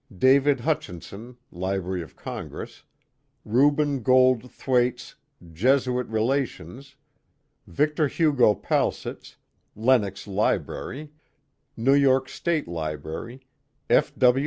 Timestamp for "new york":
11.77-12.29